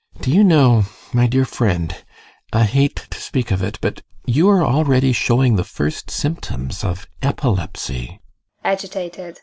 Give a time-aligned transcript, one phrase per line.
[0.15, 0.23] GUSTAV.
[0.25, 1.95] Do you know, my dear friend
[2.51, 7.05] I hate to speak of it, but you are already showing the first symptoms of
[7.21, 8.19] epilepsy.